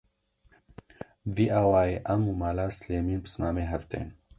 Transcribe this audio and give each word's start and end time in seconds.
bi 1.33 1.33
vî 1.35 1.47
awayî 1.61 1.97
em 2.13 2.23
û 2.31 2.33
mala 2.43 2.67
Silêmîn 2.79 3.21
pismamê 3.25 3.65
hev 3.73 3.83
tên 3.91 4.07